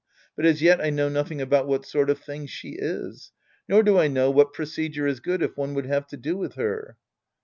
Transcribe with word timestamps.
But 0.35 0.47
as 0.47 0.63
yet 0.63 0.81
I 0.81 0.89
know 0.89 1.09
nothing 1.09 1.41
about 1.41 1.67
what 1.67 1.85
sort 1.85 2.09
of 2.09 2.17
thing 2.17 2.47
she 2.47 2.69
is. 2.69 3.31
Nor 3.69 3.83
do 3.83 3.99
I 3.99 4.07
know 4.07 4.31
what 4.31 4.51
procedure 4.51 5.05
is 5.05 5.19
good 5.19 5.43
if 5.43 5.55
one 5.55 5.75
would 5.75 5.85
have 5.85 6.07
to 6.07 6.17
do 6.17 6.35
with 6.35 6.55
her. 6.55 6.97